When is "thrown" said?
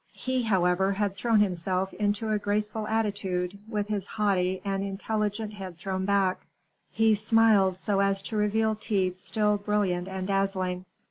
1.15-1.41, 5.77-6.05